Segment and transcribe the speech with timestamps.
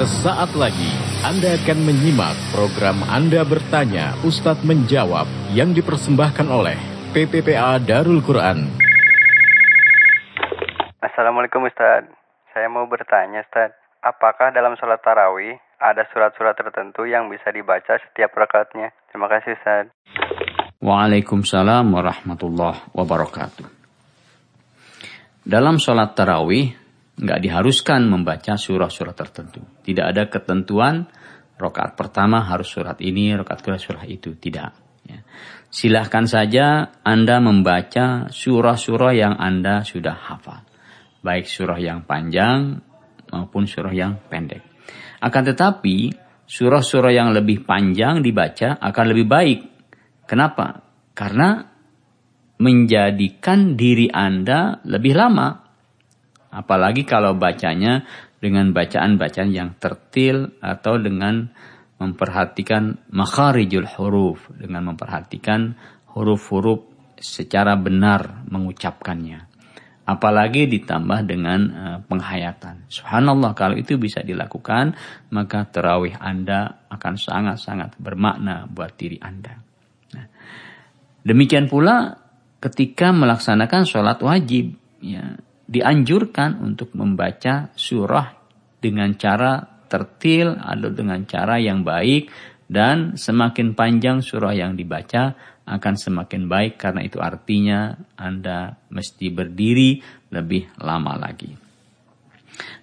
[0.00, 6.72] Sesaat lagi Anda akan menyimak program Anda bertanya Ustadz menjawab yang dipersembahkan oleh
[7.12, 8.64] PPPA Darul Quran.
[11.04, 12.08] Assalamualaikum Ustadz.
[12.56, 18.32] Saya mau bertanya Ustadz, apakah dalam sholat tarawih ada surat-surat tertentu yang bisa dibaca setiap
[18.32, 18.96] rakaatnya?
[19.12, 19.92] Terima kasih Ustadz.
[20.80, 23.68] Waalaikumsalam warahmatullahi wabarakatuh.
[25.44, 26.79] Dalam sholat tarawih
[27.20, 29.60] nggak diharuskan membaca surah-surah tertentu.
[29.84, 31.04] Tidak ada ketentuan
[31.60, 34.32] rokaat pertama harus surat ini, rokaat kedua surah itu.
[34.40, 34.72] Tidak.
[35.04, 35.20] Ya.
[35.68, 40.64] Silahkan saja Anda membaca surah-surah yang Anda sudah hafal.
[41.20, 42.80] Baik surah yang panjang
[43.28, 44.64] maupun surah yang pendek.
[45.20, 46.16] Akan tetapi
[46.48, 49.60] surah-surah yang lebih panjang dibaca akan lebih baik.
[50.24, 50.80] Kenapa?
[51.12, 51.60] Karena
[52.60, 55.59] menjadikan diri Anda lebih lama
[56.50, 58.02] Apalagi kalau bacanya
[58.42, 61.46] dengan bacaan-bacaan yang tertil atau dengan
[62.00, 65.76] memperhatikan makharijul huruf, dengan memperhatikan
[66.16, 66.88] huruf-huruf
[67.20, 69.46] secara benar mengucapkannya.
[70.08, 72.90] Apalagi ditambah dengan uh, penghayatan.
[72.90, 74.96] Subhanallah kalau itu bisa dilakukan,
[75.30, 79.60] maka terawih Anda akan sangat-sangat bermakna buat diri Anda.
[80.16, 80.26] Nah,
[81.22, 82.18] demikian pula
[82.58, 85.38] ketika melaksanakan sholat wajib, ya,
[85.70, 88.26] dianjurkan untuk membaca surah
[88.82, 92.26] dengan cara tertil atau dengan cara yang baik
[92.66, 95.38] dan semakin panjang surah yang dibaca
[95.70, 100.02] akan semakin baik karena itu artinya Anda mesti berdiri
[100.34, 101.54] lebih lama lagi.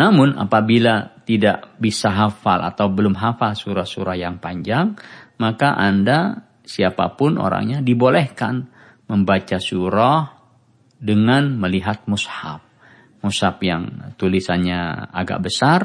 [0.00, 4.96] Namun apabila tidak bisa hafal atau belum hafal surah-surah yang panjang,
[5.36, 8.64] maka Anda siapa pun orangnya dibolehkan
[9.04, 10.20] membaca surah
[10.96, 12.69] dengan melihat mushaf
[13.20, 15.80] mushaf yang tulisannya agak besar,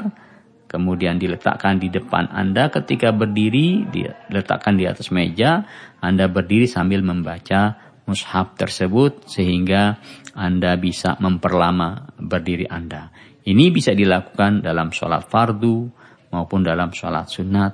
[0.66, 5.68] kemudian diletakkan di depan Anda ketika berdiri, diletakkan di atas meja,
[6.00, 10.00] Anda berdiri sambil membaca mushaf tersebut sehingga
[10.36, 13.12] Anda bisa memperlama berdiri Anda.
[13.46, 15.86] Ini bisa dilakukan dalam sholat fardu
[16.34, 17.74] maupun dalam sholat sunat.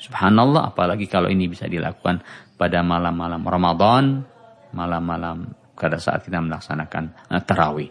[0.00, 2.24] Subhanallah, apalagi kalau ini bisa dilakukan
[2.56, 4.04] pada malam-malam Ramadan,
[4.72, 7.88] malam-malam pada saat kita melaksanakan uh, tarawih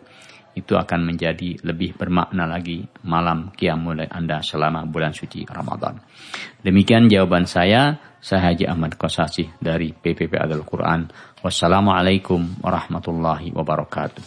[0.56, 6.00] itu akan menjadi lebih bermakna lagi malam qiyamul Anda selama bulan suci Ramadan.
[6.60, 11.08] Demikian jawaban saya, saya Haji Ahmad Kosasi dari PPP Adal Quran.
[11.40, 14.26] Wassalamualaikum warahmatullahi wabarakatuh.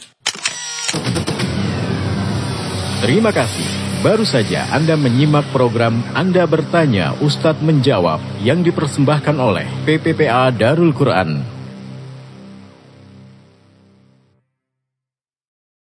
[3.02, 3.66] Terima kasih.
[4.02, 11.51] Baru saja Anda menyimak program Anda Bertanya Ustadz Menjawab yang dipersembahkan oleh PPPA Darul Quran